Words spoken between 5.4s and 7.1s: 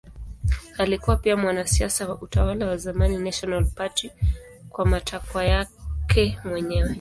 yake mwenyewe.